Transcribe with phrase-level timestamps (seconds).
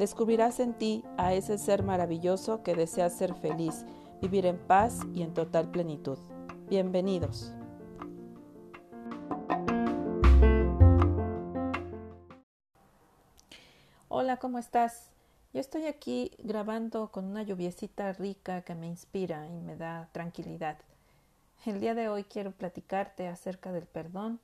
[0.00, 3.84] Descubrirás en ti a ese ser maravilloso que desea ser feliz,
[4.22, 6.16] vivir en paz y en total plenitud.
[6.70, 7.52] Bienvenidos.
[14.08, 15.10] Hola, ¿cómo estás?
[15.52, 20.78] Yo estoy aquí grabando con una lluviecita rica que me inspira y me da tranquilidad.
[21.66, 24.40] El día de hoy quiero platicarte acerca del perdón.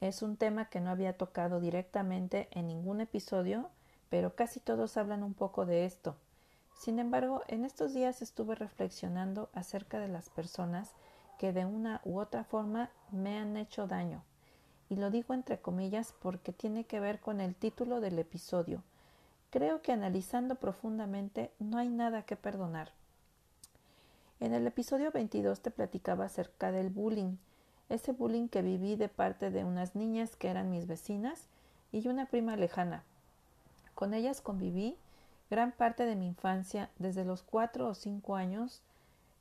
[0.00, 3.70] Es un tema que no había tocado directamente en ningún episodio,
[4.10, 6.16] pero casi todos hablan un poco de esto.
[6.78, 10.92] Sin embargo, en estos días estuve reflexionando acerca de las personas
[11.38, 14.22] que de una u otra forma me han hecho daño.
[14.90, 18.82] Y lo digo entre comillas porque tiene que ver con el título del episodio,
[19.50, 22.92] Creo que analizando profundamente no hay nada que perdonar.
[24.38, 27.36] En el episodio 22 te platicaba acerca del bullying,
[27.88, 31.48] ese bullying que viví de parte de unas niñas que eran mis vecinas
[31.90, 33.02] y una prima lejana.
[34.00, 34.96] Con ellas conviví
[35.50, 38.80] gran parte de mi infancia, desde los cuatro o cinco años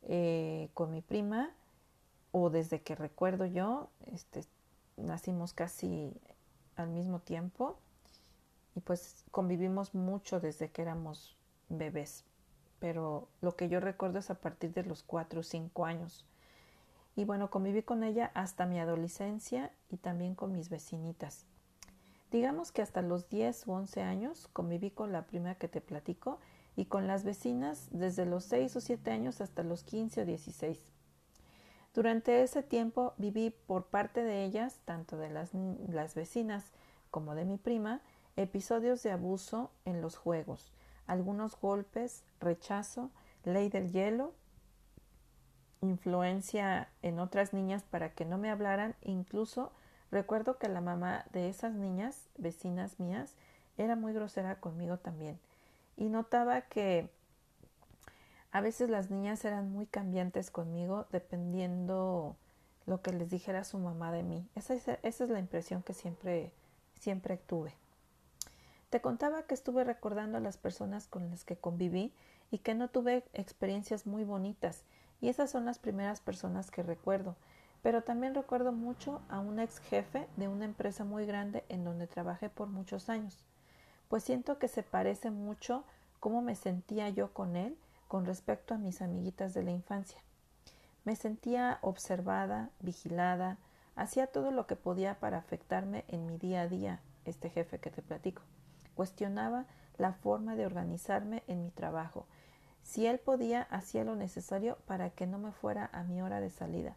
[0.01, 1.51] eh, con mi prima,
[2.33, 4.43] o desde que recuerdo yo, este,
[4.97, 6.11] nacimos casi
[6.75, 7.77] al mismo tiempo
[8.75, 11.37] y pues convivimos mucho desde que éramos
[11.69, 12.25] bebés,
[12.79, 16.25] pero lo que yo recuerdo es a partir de los cuatro o cinco años.
[17.15, 21.45] Y bueno, conviví con ella hasta mi adolescencia y también con mis vecinitas.
[22.31, 26.39] Digamos que hasta los 10 u 11 años conviví con la prima que te platico
[26.75, 30.79] y con las vecinas desde los 6 o 7 años hasta los 15 o 16.
[31.93, 35.51] Durante ese tiempo viví por parte de ellas, tanto de las,
[35.87, 36.65] las vecinas
[37.09, 38.01] como de mi prima,
[38.35, 40.71] episodios de abuso en los juegos,
[41.07, 43.09] algunos golpes, rechazo,
[43.43, 44.33] ley del hielo,
[45.81, 49.71] influencia en otras niñas para que no me hablaran, incluso
[50.11, 53.33] recuerdo que la mamá de esas niñas, vecinas mías,
[53.77, 55.39] era muy grosera conmigo también.
[55.97, 57.09] Y notaba que
[58.51, 62.35] a veces las niñas eran muy cambiantes conmigo dependiendo
[62.85, 64.47] lo que les dijera su mamá de mí.
[64.55, 66.51] Esa es, la impresión que siempre,
[66.99, 67.73] siempre tuve.
[68.89, 72.11] Te contaba que estuve recordando a las personas con las que conviví
[72.49, 74.81] y que no tuve experiencias muy bonitas,
[75.21, 77.35] y esas son las primeras personas que recuerdo.
[77.81, 82.07] Pero también recuerdo mucho a un ex jefe de una empresa muy grande en donde
[82.07, 83.37] trabajé por muchos años,
[84.09, 85.83] pues siento que se parece mucho
[86.19, 90.19] cómo me sentía yo con él con respecto a mis amiguitas de la infancia.
[91.05, 93.57] Me sentía observada, vigilada,
[93.95, 97.91] hacía todo lo que podía para afectarme en mi día a día, este jefe que
[97.91, 98.41] te platico.
[98.95, 99.65] Cuestionaba
[99.97, 102.25] la forma de organizarme en mi trabajo.
[102.83, 106.49] Si él podía, hacía lo necesario para que no me fuera a mi hora de
[106.49, 106.95] salida.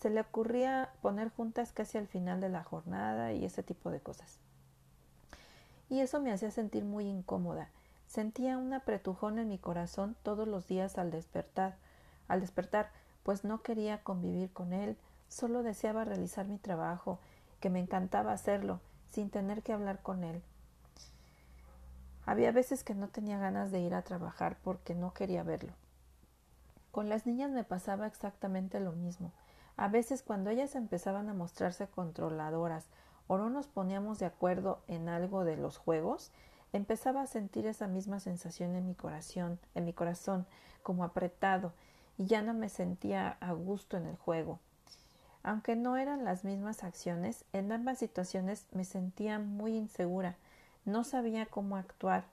[0.00, 4.00] Se le ocurría poner juntas casi al final de la jornada y ese tipo de
[4.00, 4.38] cosas.
[5.90, 7.68] Y eso me hacía sentir muy incómoda.
[8.06, 11.76] Sentía un apretujón en mi corazón todos los días al despertar,
[12.28, 12.90] al despertar,
[13.24, 14.96] pues no quería convivir con él,
[15.28, 17.18] solo deseaba realizar mi trabajo,
[17.60, 18.80] que me encantaba hacerlo,
[19.10, 20.42] sin tener que hablar con él.
[22.24, 25.74] Había veces que no tenía ganas de ir a trabajar porque no quería verlo.
[26.90, 29.30] Con las niñas me pasaba exactamente lo mismo.
[29.80, 32.84] A veces cuando ellas empezaban a mostrarse controladoras
[33.28, 36.32] o no nos poníamos de acuerdo en algo de los juegos,
[36.74, 40.46] empezaba a sentir esa misma sensación en mi corazón, en mi corazón,
[40.82, 41.72] como apretado,
[42.18, 44.58] y ya no me sentía a gusto en el juego.
[45.42, 50.36] Aunque no eran las mismas acciones, en ambas situaciones me sentía muy insegura,
[50.84, 52.24] no sabía cómo actuar,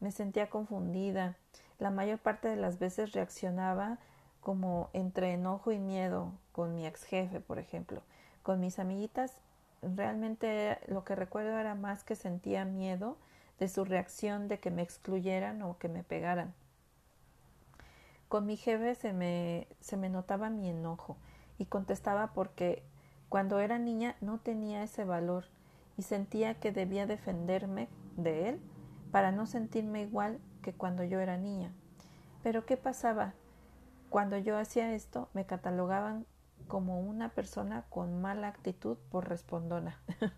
[0.00, 1.36] me sentía confundida.
[1.78, 3.98] La mayor parte de las veces reaccionaba
[4.44, 8.02] como entre enojo y miedo con mi ex jefe, por ejemplo.
[8.42, 9.38] Con mis amiguitas,
[9.82, 13.16] realmente lo que recuerdo era más que sentía miedo
[13.58, 16.52] de su reacción de que me excluyeran o que me pegaran.
[18.28, 21.16] Con mi jefe se me, se me notaba mi enojo
[21.58, 22.82] y contestaba porque
[23.30, 25.46] cuando era niña no tenía ese valor
[25.96, 27.88] y sentía que debía defenderme
[28.18, 28.60] de él
[29.10, 31.72] para no sentirme igual que cuando yo era niña.
[32.42, 33.32] Pero ¿qué pasaba?
[34.14, 36.24] Cuando yo hacía esto me catalogaban
[36.68, 40.00] como una persona con mala actitud por respondona.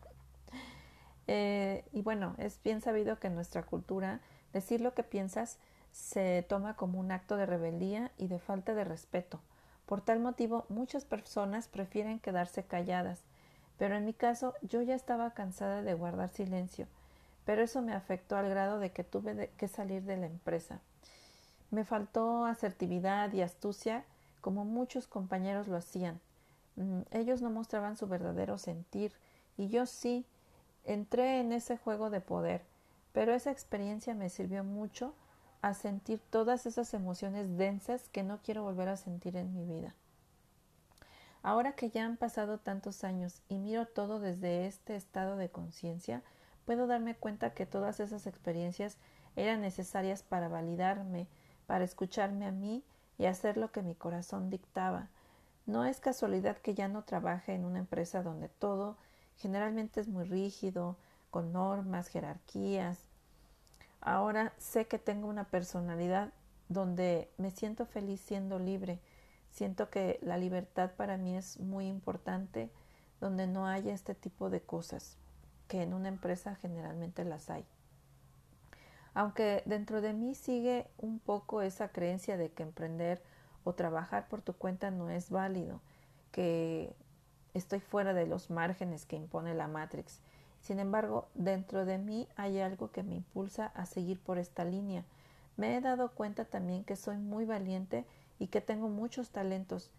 [1.29, 4.21] Eh, y bueno, es bien sabido que en nuestra cultura
[4.53, 5.59] decir lo que piensas
[5.91, 9.41] se toma como un acto de rebeldía y de falta de respeto.
[9.87, 13.25] Por tal motivo, muchas personas prefieren quedarse calladas,
[13.77, 16.87] pero en mi caso yo ya estaba cansada de guardar silencio,
[17.45, 20.81] pero eso me afectó al grado de que tuve que salir de la empresa.
[21.71, 24.05] Me faltó asertividad y astucia
[24.41, 26.21] como muchos compañeros lo hacían.
[26.77, 29.13] Mm, ellos no mostraban su verdadero sentir
[29.57, 30.27] y yo sí
[30.85, 32.63] entré en ese juego de poder,
[33.13, 35.15] pero esa experiencia me sirvió mucho
[35.63, 39.95] a sentir todas esas emociones densas que no quiero volver a sentir en mi vida.
[41.43, 46.23] Ahora que ya han pasado tantos años y miro todo desde este estado de conciencia,
[46.65, 48.97] puedo darme cuenta que todas esas experiencias
[49.37, 51.27] eran necesarias para validarme,
[51.67, 52.83] para escucharme a mí
[53.19, 55.09] y hacer lo que mi corazón dictaba.
[55.67, 58.97] No es casualidad que ya no trabaje en una empresa donde todo
[59.37, 60.97] generalmente es muy rígido,
[61.31, 62.99] con normas, jerarquías.
[64.01, 66.33] Ahora sé que tengo una personalidad
[66.69, 69.01] donde me siento feliz siendo libre.
[69.51, 72.71] Siento que la libertad para mí es muy importante,
[73.21, 75.17] donde no haya este tipo de cosas,
[75.69, 77.65] que en una empresa generalmente las hay.
[79.17, 83.23] Aunque dentro de mí sigue un poco esa creencia de que emprender
[83.65, 85.81] o trabajar por tu cuenta no es válido,
[86.33, 86.95] que
[87.55, 90.21] estoy fuera de los márgenes que impone la Matrix.
[90.61, 95.03] Sin embargo, dentro de mí hay algo que me impulsa a seguir por esta línea.
[95.57, 98.05] Me he dado cuenta también que soy muy valiente
[98.39, 99.91] y que tengo muchos talentos,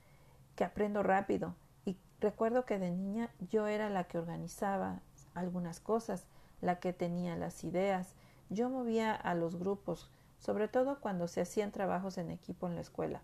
[0.56, 1.56] que aprendo rápido.
[1.86, 5.00] Y recuerdo que de niña yo era la que organizaba
[5.34, 6.28] algunas cosas,
[6.62, 8.14] la que tenía las ideas,
[8.50, 10.10] yo movía a los grupos,
[10.40, 13.22] sobre todo cuando se hacían trabajos en equipo en la escuela.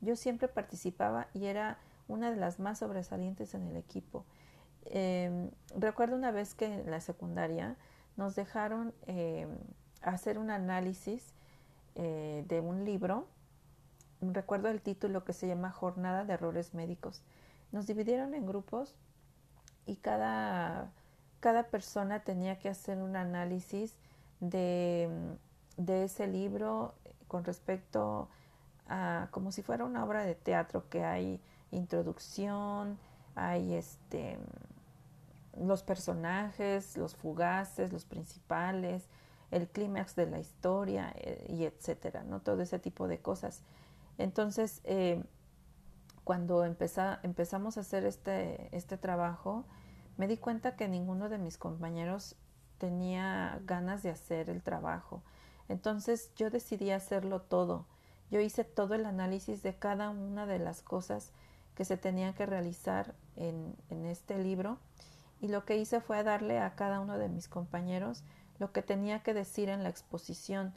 [0.00, 1.78] Yo siempre participaba y era
[2.08, 4.24] una de las más sobresalientes en el equipo.
[4.86, 7.76] Em, recuerdo una vez que en la secundaria
[8.16, 9.58] nos dejaron em,
[10.02, 11.34] hacer un análisis
[11.94, 13.26] eh, de un libro.
[14.20, 17.22] Recuerdo el título que se llama Jornada de Errores Médicos.
[17.72, 18.96] Nos dividieron en grupos
[19.86, 20.92] y cada,
[21.40, 23.96] cada persona tenía que hacer un análisis
[24.40, 25.08] de,
[25.76, 26.94] de ese libro
[27.28, 28.28] con respecto
[28.88, 31.40] a como si fuera una obra de teatro que hay
[31.70, 32.98] introducción,
[33.34, 34.38] hay este
[35.56, 39.08] los personajes, los fugaces, los principales,
[39.50, 42.40] el clímax de la historia eh, y etcétera, ¿no?
[42.40, 43.62] Todo ese tipo de cosas.
[44.18, 45.22] Entonces, eh,
[46.24, 49.64] cuando empezamos a hacer este, este trabajo,
[50.16, 52.36] me di cuenta que ninguno de mis compañeros
[52.80, 55.22] tenía ganas de hacer el trabajo.
[55.68, 57.86] Entonces yo decidí hacerlo todo.
[58.30, 61.32] Yo hice todo el análisis de cada una de las cosas
[61.76, 64.78] que se tenían que realizar en, en este libro
[65.40, 68.24] y lo que hice fue darle a cada uno de mis compañeros
[68.58, 70.74] lo que tenía que decir en la exposición,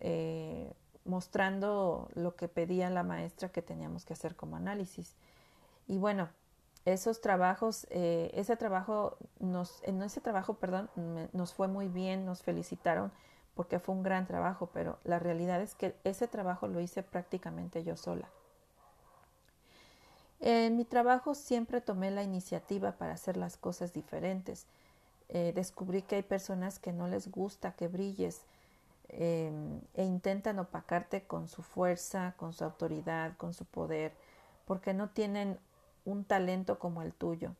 [0.00, 0.72] eh,
[1.04, 5.14] mostrando lo que pedía la maestra que teníamos que hacer como análisis.
[5.86, 6.28] Y bueno,
[6.86, 10.88] esos trabajos, eh, ese trabajo, nos, en ese trabajo, perdón,
[11.32, 13.12] nos fue muy bien, nos felicitaron
[13.54, 17.82] porque fue un gran trabajo, pero la realidad es que ese trabajo lo hice prácticamente
[17.82, 18.28] yo sola.
[20.40, 24.66] En mi trabajo siempre tomé la iniciativa para hacer las cosas diferentes.
[25.28, 28.42] Eh, descubrí que hay personas que no les gusta que brilles
[29.08, 34.12] em, e intentan opacarte con su fuerza, con su autoridad, con su poder,
[34.66, 35.58] porque no tienen
[36.06, 37.54] un talento como el tuyo.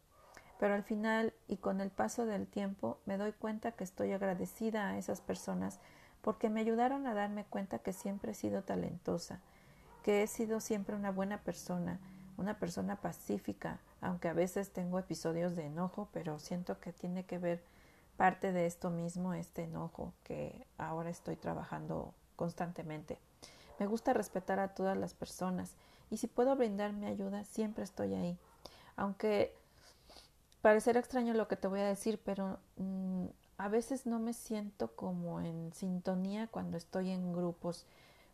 [0.59, 4.89] Pero al final y con el paso del tiempo me doy cuenta que estoy agradecida
[4.89, 5.79] a esas personas
[6.23, 9.41] porque me ayudaron a darme cuenta que siempre he sido talentosa,
[10.03, 12.01] que he sido siempre una buena persona,
[12.39, 17.39] una persona pacífica, aunque a veces tengo episodios de enojo, pero siento que tiene que
[17.39, 17.63] ver
[18.17, 23.19] parte de esto mismo, este enojo que ahora estoy trabajando constantemente.
[23.79, 25.75] Me gusta respetar a todas las personas
[26.11, 28.39] y si puedo brindar mi ayuda, siempre estoy ahí.
[28.97, 29.55] Aunque
[30.63, 33.27] parecerá extraño lo que te voy a decir, pero mm,
[33.59, 37.87] a veces no me siento como en sintonía cuando estoy en grupos,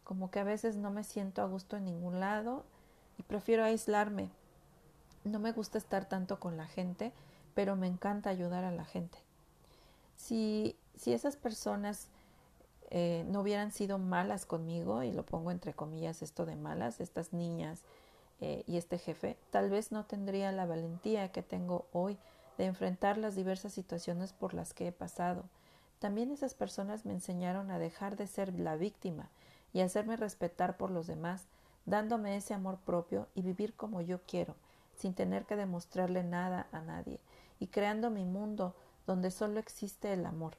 [0.04, 2.64] como que a veces no me siento a gusto en ningún lado
[3.18, 4.30] y prefiero aislarme.
[5.24, 7.12] No me gusta estar tanto con la gente,
[7.54, 9.18] pero me encanta ayudar a la gente.
[10.16, 12.08] Si, si esas personas
[12.94, 17.32] eh, no hubieran sido malas conmigo, y lo pongo entre comillas esto de malas, estas
[17.32, 17.80] niñas
[18.42, 22.18] eh, y este jefe, tal vez no tendría la valentía que tengo hoy
[22.58, 25.44] de enfrentar las diversas situaciones por las que he pasado.
[26.00, 29.30] También esas personas me enseñaron a dejar de ser la víctima
[29.72, 31.46] y hacerme respetar por los demás,
[31.86, 34.54] dándome ese amor propio y vivir como yo quiero,
[34.98, 37.20] sin tener que demostrarle nada a nadie,
[37.58, 38.74] y creando mi mundo
[39.06, 40.58] donde solo existe el amor.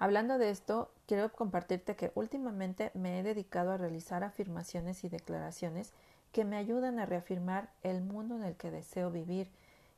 [0.00, 5.92] Hablando de esto, quiero compartirte que últimamente me he dedicado a realizar afirmaciones y declaraciones
[6.32, 9.50] que me ayudan a reafirmar el mundo en el que deseo vivir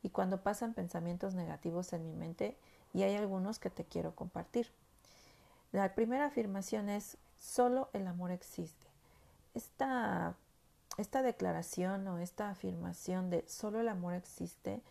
[0.02, 2.56] y cuando pasan pensamientos negativos en mi mente
[2.92, 4.72] y hay algunos que te quiero compartir.
[5.70, 8.88] La primera afirmación es solo el amor existe.
[9.54, 10.34] Esta,
[10.98, 14.82] esta declaración o esta afirmación de solo el amor existe,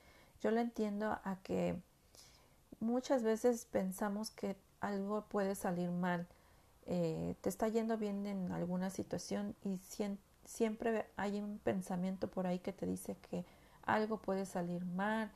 [0.41, 1.75] yo la entiendo a que
[2.79, 6.27] muchas veces pensamos que algo puede salir mal,
[6.88, 9.79] eh, te está yendo bien en alguna situación y
[10.45, 13.45] siempre hay un pensamiento por ahí que te dice que
[13.83, 15.31] algo puede salir mal,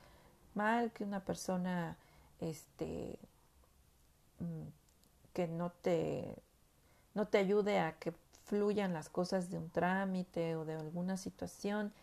[0.56, 1.98] mal, que una persona
[2.40, 3.18] este
[4.40, 4.68] mm,
[5.34, 6.36] que no te
[7.14, 8.14] no te ayude a que
[8.46, 11.94] fluyan las cosas de un trámite o de alguna situación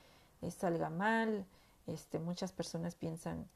[0.41, 1.45] eh, salga mal
[1.87, 3.47] este muchas personas piensan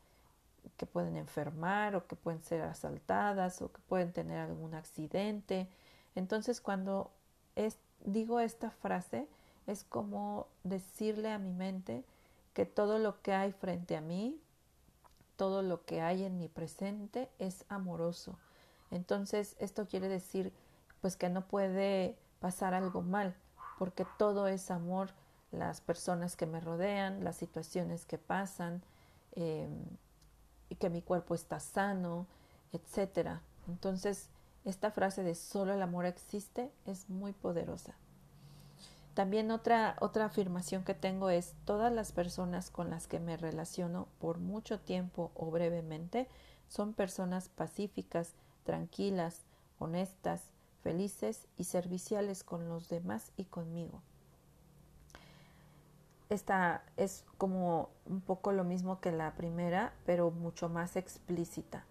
[0.76, 5.68] que pueden enfermar o que pueden ser asaltadas o que pueden tener algún accidente
[6.14, 7.10] entonces cuando
[7.54, 9.26] es, digo esta frase
[9.66, 12.04] es como decirle a mi mente
[12.54, 14.40] que todo lo que hay frente a mí,
[15.36, 18.38] todo lo que hay en mi presente es amoroso.
[18.90, 20.52] Entonces, esto quiere decir
[21.00, 23.34] pues que no puede pasar algo mal,
[23.78, 25.10] porque todo es amor,
[25.52, 28.82] las personas que me rodean, las situaciones que pasan,
[29.32, 29.84] em,
[30.68, 32.26] y que mi cuerpo está sano,
[32.72, 33.42] etcétera.
[33.68, 34.28] Entonces,
[34.64, 37.94] esta frase de solo el amor existe es muy poderosa.
[39.14, 44.08] También otra, otra afirmación que tengo es todas las personas con las que me relaciono
[44.18, 46.28] por mucho tiempo o brevemente
[46.68, 49.46] son personas pacíficas, tranquilas,
[49.78, 50.42] honestas,
[50.82, 54.02] felices y serviciales con los demás y conmigo.
[56.28, 61.86] Esta es como un poco lo mismo que la primera, pero mucho más explícita.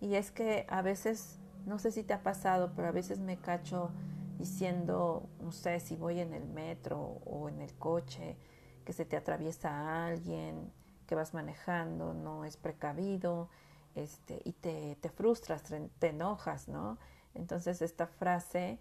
[0.00, 3.36] Y es que a veces, no sé si te ha pasado, pero a veces me
[3.36, 3.90] cacho
[4.38, 8.36] diciendo, no sé, si voy en el metro o en el coche,
[8.84, 10.72] que se te atraviesa alguien,
[11.06, 13.48] que vas manejando, no es precavido,
[13.94, 15.62] este, y te, te frustras,
[16.00, 16.98] te enojas, ¿no?
[17.34, 18.78] Entonces esta frase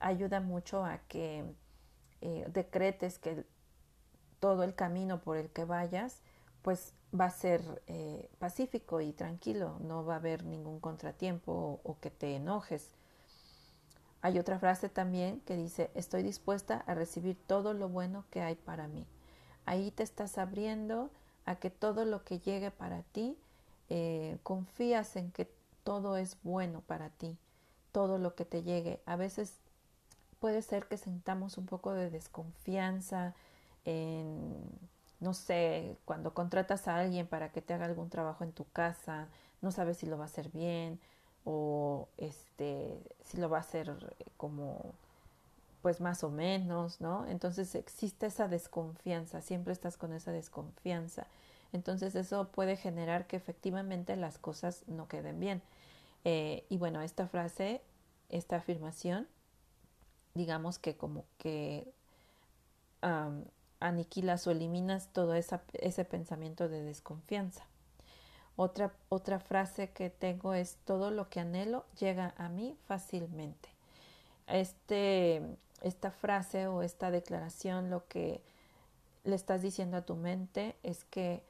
[0.00, 1.44] ayuda mucho a que
[2.20, 3.44] eh, decretes que
[4.40, 6.20] todo el camino por el que vayas,
[6.62, 11.98] pues va a ser eh, pacífico y tranquilo, no va a haber ningún contratiempo o
[12.00, 12.96] que te enojes
[14.26, 18.56] hay otra frase también que dice, estoy dispuesta a recibir todo lo bueno que hay
[18.56, 19.06] para mí.
[19.66, 21.10] Ahí te estás abriendo
[21.44, 23.38] a que todo lo que llegue para ti,
[23.88, 25.48] eh, confías en que
[25.84, 27.38] todo es bueno para ti,
[27.92, 29.00] todo lo que te llegue.
[29.06, 29.58] A veces
[30.40, 33.32] puede ser que sentamos un poco de desconfianza
[33.86, 34.54] en,
[35.20, 39.28] no sé, cuando contratas a alguien para que te haga algún trabajo en tu casa,
[39.62, 41.00] no sabes si lo va a hacer bien,
[41.44, 43.94] o este si lo va a hacer
[44.36, 44.92] como
[45.80, 47.26] pues más o menos, ¿no?
[47.28, 51.28] Entonces existe esa desconfianza, siempre estás con esa desconfianza.
[51.72, 55.62] Entonces eso puede generar que efectivamente las cosas no queden bien.
[56.24, 57.82] Eh, y bueno, esta frase,
[58.30, 59.28] esta afirmación,
[60.34, 61.92] digamos que como que
[63.80, 67.64] aniquilas o eliminas todo ese pensamiento de desconfianza.
[68.56, 73.68] Otra, otra frase que tengo es todo lo que anhelo llega a mí fácilmente.
[74.46, 75.42] Este,
[75.82, 78.40] esta frase o esta declaración lo que
[79.24, 81.42] le estás diciendo a tu mente es que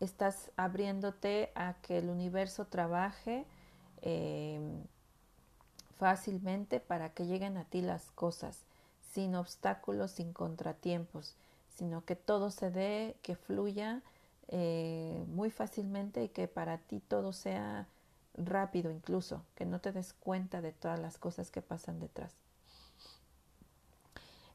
[0.00, 3.44] estás abriéndote a que el universo trabaje
[4.00, 4.82] em,
[5.98, 8.58] fácilmente para que lleguen a ti las cosas,
[9.12, 11.34] sin obstáculos, sin contratiempos,
[11.76, 14.00] sino que todo se dé, que fluya
[14.48, 17.86] eh, muy fácilmente y que para ti todo sea
[18.34, 22.32] rápido incluso, que no te des cuenta de todas las cosas que pasan detrás.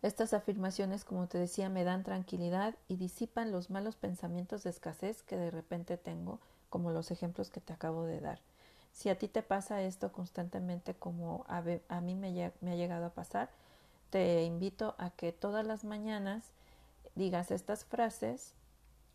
[0.02, 5.24] Estas afirmaciones, como te decía, me dan tranquilidad y disipan los malos pensamientos de escasez
[5.24, 8.40] que de repente tengo, como los ejemplos que te acabo de dar.
[8.94, 11.62] Si a ti te pasa esto constantemente como a,
[12.02, 13.50] mí me ha llegado a pasar,
[14.10, 16.52] te invito a que todas las mañanas
[17.16, 18.54] digas estas frases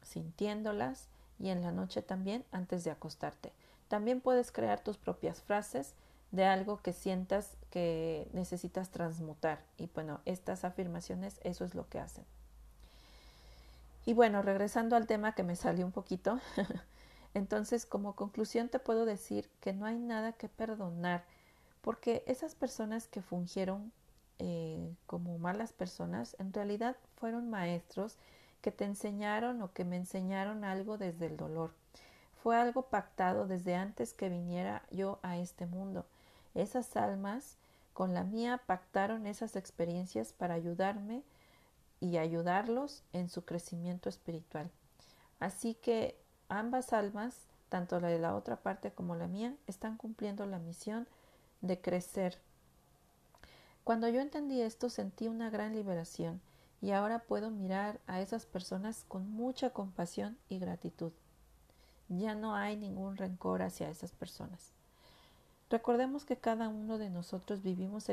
[0.03, 1.09] sintiéndolas
[1.39, 3.53] y en la noche también antes de acostarte.
[3.89, 5.95] También puedes crear tus propias frases
[6.31, 9.63] de algo que sientas que necesitas transmutar.
[9.77, 12.25] Y bueno, estas afirmaciones eso es lo que hacen.
[14.05, 16.41] Y bueno, regresando al tema que me salió un poquito,
[17.35, 21.25] entonces como conclusión te puedo decir que no hay nada que perdonar,
[21.83, 23.93] porque esas personas que fungieron
[24.45, 28.19] eh, como malas personas en realidad fueron maestros
[28.61, 31.71] que te enseñaron o que me enseñaron algo desde el dolor.
[32.43, 36.07] Fue algo pactado desde antes que viniera yo a este mundo.
[36.57, 37.57] Esas almas
[37.93, 41.23] con la mía pactaron esas experiencias para ayudarme
[42.01, 44.73] y ayudarlos en su crecimiento espiritual.
[45.39, 46.17] Así que
[46.49, 47.37] ambas almas,
[47.69, 51.07] tanto la de la otra parte como la mía, están cumpliendo la misión
[51.61, 52.39] de crecer.
[53.85, 56.41] Cuando yo entendí esto sentí una gran liberación
[56.81, 61.13] y ahora puedo mirar a esas personas con mucha compasión y gratitud.
[62.09, 64.73] Ya no hay ningún rencor hacia esas personas.
[65.71, 68.11] Recordemos que cada uno de nosotros vivimos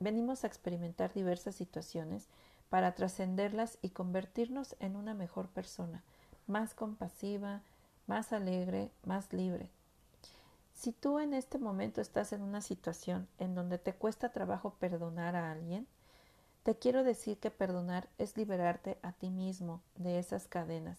[0.00, 2.28] venimos a experimentar diversas situaciones
[2.70, 6.02] para trascenderlas y convertirnos en una mejor persona,
[6.46, 7.60] más compasiva,
[8.06, 9.68] más alegre, más libre.
[10.74, 15.36] Si tú en este momento estás en una situación en donde te cuesta trabajo perdonar
[15.36, 15.86] a alguien,
[16.62, 20.98] te quiero decir que perdonar es liberarte a ti mismo de esas cadenas,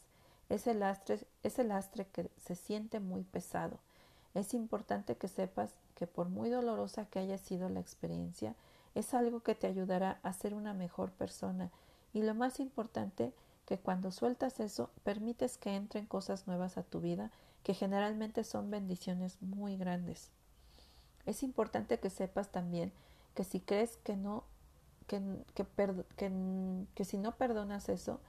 [0.50, 3.80] ese lastre, ese lastre que se siente muy pesado.
[4.34, 8.56] Es importante que sepas que por muy dolorosa que haya sido la experiencia,
[8.96, 11.70] es algo que te ayudará a ser una mejor persona
[12.14, 13.34] y lo más importante
[13.66, 17.32] que cuando sueltas eso permites que entren cosas nuevas a tu vida
[17.66, 20.30] que generalmente son bendiciones muy grandes.
[21.26, 22.94] Es importante que sepas también
[23.34, 24.44] que si crees que no
[25.08, 25.20] que,
[25.56, 28.22] que, que si no perdonas eso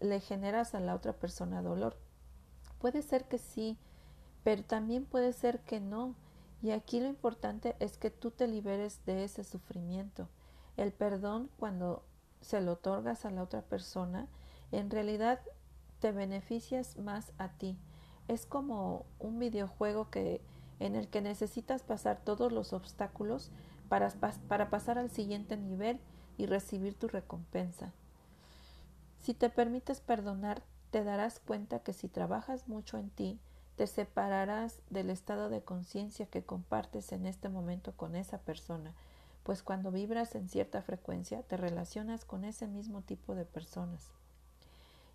[0.00, 1.96] le generas a la otra persona dolor.
[2.80, 3.76] Puede ser que sí,
[4.44, 6.14] pero también puede ser que no
[6.62, 10.28] y aquí lo importante es que tú te liberes de ese sufrimiento.
[10.76, 12.04] El perdón, cuando
[12.40, 14.28] se lo otorgas a la otra persona,
[14.70, 15.40] en realidad
[15.98, 17.76] te beneficias más a ti.
[18.30, 20.40] Es como un videojuego que
[20.78, 23.50] en el que necesitas pasar todos los obstáculos
[23.88, 24.08] para,
[24.46, 25.98] para pasar al siguiente nivel
[26.38, 27.92] y recibir tu recompensa.
[29.18, 30.62] Si te permites perdonar,
[30.92, 33.40] te darás cuenta que si trabajas mucho en ti,
[33.74, 38.94] te separarás del estado de conciencia que compartes en este momento con esa persona,
[39.42, 44.12] pues cuando vibras en cierta frecuencia te relacionas con ese mismo tipo de personas.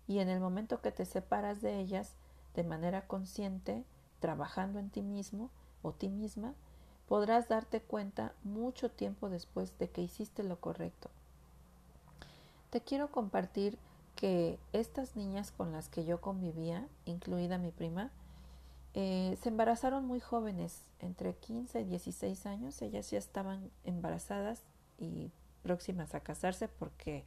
[0.06, 2.14] Y en el momento que te separas de ellas
[2.56, 3.84] de manera consciente,
[4.18, 5.50] trabajando en ti mismo
[5.82, 6.54] o ti misma,
[7.06, 11.10] podrás darte cuenta mucho tiempo después de que hiciste lo correcto.
[12.70, 13.78] Te quiero compartir
[14.16, 18.10] que estas niñas con las que yo convivía, incluida mi prima,
[18.94, 22.80] eh, se embarazaron muy jóvenes, entre 15 y 16 años.
[22.80, 24.62] Ellas ya estaban embarazadas
[24.98, 25.30] y
[25.62, 27.24] próximas a casarse porque,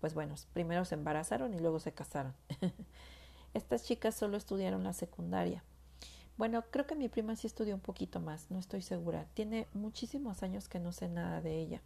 [0.00, 2.34] pues bueno, primero se embarazaron y luego se casaron.
[3.54, 5.62] Estas chicas solo estudiaron la secundaria.
[6.36, 9.26] Bueno, creo que mi prima sí estudió un poquito más, no estoy segura.
[9.34, 11.82] Tiene muchísimos años que no sé nada de ella.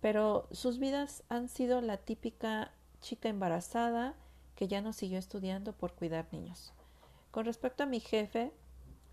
[0.00, 4.14] Pero sus vidas han sido la típica chica embarazada
[4.54, 6.72] que ya no siguió estudiando por cuidar niños.
[7.30, 8.52] Con respecto a mi jefe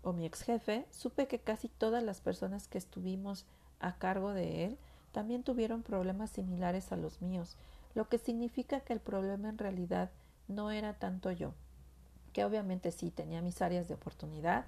[0.02, 3.46] o mi ex jefe, supe que casi todas las personas que estuvimos
[3.80, 4.78] a cargo de él
[5.12, 7.56] también tuvieron problemas similares a los míos,
[7.94, 10.10] lo que significa que el problema en realidad
[10.50, 11.54] no era tanto yo,
[12.32, 14.64] que obviamente sí tenía mis áreas de oportunidad,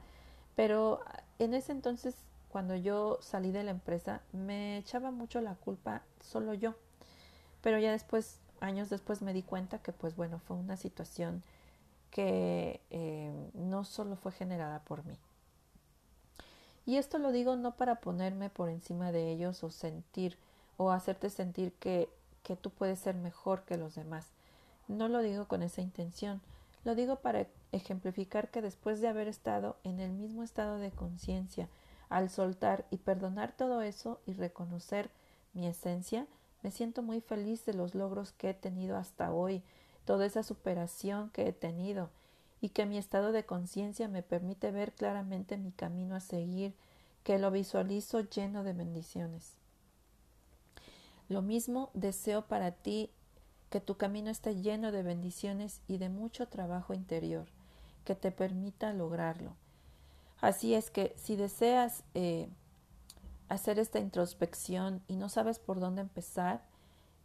[0.54, 1.00] pero
[1.38, 2.14] en ese entonces,
[2.48, 6.74] cuando yo salí de la empresa, me echaba mucho la culpa solo yo.
[7.62, 11.42] Pero ya después, años después, me di cuenta que, pues bueno, fue una situación
[12.10, 15.16] que eh, no solo fue generada por mí.
[16.84, 20.36] Y esto lo digo no para ponerme por encima de ellos o sentir
[20.76, 22.08] o hacerte sentir que,
[22.42, 24.26] que tú puedes ser mejor que los demás.
[24.88, 26.40] No lo digo con esa intención,
[26.84, 31.68] lo digo para ejemplificar que después de haber estado en el mismo estado de conciencia,
[32.08, 35.10] al soltar y perdonar todo eso y reconocer
[35.54, 36.26] mi esencia,
[36.62, 39.62] me siento muy feliz de los logros que he tenido hasta hoy,
[40.04, 42.10] toda esa superación que he tenido
[42.60, 46.74] y que mi estado de conciencia me permite ver claramente mi camino a seguir,
[47.24, 49.54] que lo visualizo lleno de bendiciones.
[51.28, 53.10] Lo mismo deseo para ti
[53.72, 57.46] que tu camino esté lleno de bendiciones y de mucho trabajo interior
[58.04, 59.56] que te permita lograrlo.
[60.42, 62.50] Así es que si deseas eh,
[63.48, 66.60] hacer esta introspección y no sabes por dónde empezar,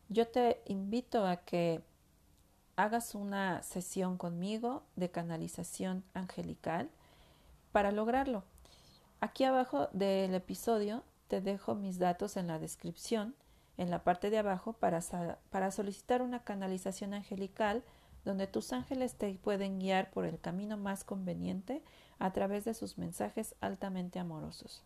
[0.08, 1.82] yo te invito a que
[2.78, 6.90] hagas una sesión conmigo de canalización angelical
[7.74, 8.46] para lograrlo.
[9.20, 13.36] Aquí abajo del episodio te dejo mis datos en la descripción,
[13.78, 15.02] en la parte de abajo, para,
[15.50, 17.84] para solicitar una canalización angelical
[18.26, 21.82] donde tus ángeles te pueden guiar por el camino más conveniente
[22.20, 24.84] a través de sus mensajes altamente amorosos.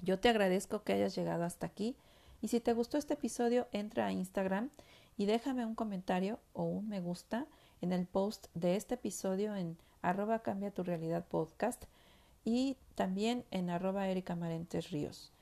[0.00, 1.96] Yo te agradezco que hayas llegado hasta aquí
[2.40, 4.70] y si te gustó este episodio entra a Instagram
[5.16, 7.46] y déjame un comentario o un me gusta
[7.80, 11.84] en el post de este episodio en arroba cambia tu realidad podcast
[12.44, 15.32] y también en arroba Erika Marentes Ríos.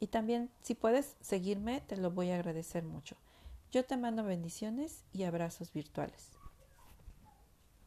[0.00, 3.16] Y también si puedes seguirme te lo voy a agradecer mucho.
[3.72, 6.35] Yo te mando bendiciones y abrazos virtuales.